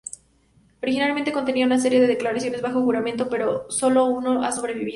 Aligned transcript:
Originalmente 0.81 1.31
contenía 1.31 1.63
una 1.67 1.77
serie 1.77 2.01
de 2.01 2.07
declaraciones 2.07 2.63
bajo 2.63 2.81
juramento, 2.81 3.29
pero 3.29 3.69
sólo 3.69 4.05
uno 4.05 4.41
ha 4.43 4.51
sobrevivido. 4.51 4.89